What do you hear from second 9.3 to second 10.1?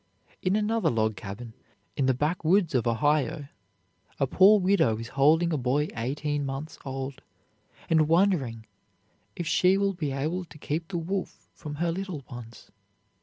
if she will